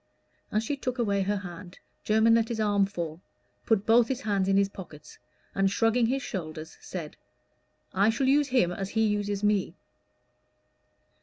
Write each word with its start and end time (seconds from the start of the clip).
As 0.51 0.63
she 0.63 0.75
took 0.77 0.97
away 0.97 1.21
her 1.21 1.37
hand, 1.37 1.77
Jermyn 2.03 2.33
let 2.33 2.47
his 2.49 2.59
arm 2.59 2.87
fall, 2.87 3.21
put 3.67 3.85
both 3.85 4.07
his 4.07 4.21
hands 4.21 4.47
in 4.47 4.57
his 4.57 4.67
pockets, 4.67 5.19
and 5.53 5.69
shrugging 5.69 6.07
his 6.07 6.23
shoulders 6.23 6.75
said, 6.81 7.17
"I 7.93 8.09
shall 8.09 8.27
use 8.27 8.47
him 8.47 8.71
as 8.71 8.89
he 8.89 9.05
uses 9.05 9.43
me." 9.43 9.75